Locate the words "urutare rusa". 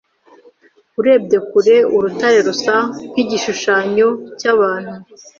1.95-2.75